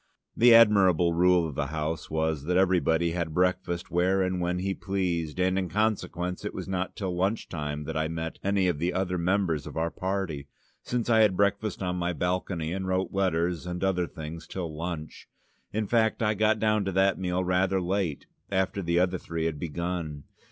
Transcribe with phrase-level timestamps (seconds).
[0.35, 4.73] The admirable rule of the house was that everybody had breakfast where and when he
[4.73, 8.79] pleased, and in consequence it was not till lunch time that I met any of
[8.79, 10.47] the other members of our party,
[10.81, 15.29] since I had breakfast on my balcony, and wrote letters and other things till lunch.
[15.71, 19.59] In fact, I got down to that meal rather late, after the other three had
[19.59, 20.23] begun.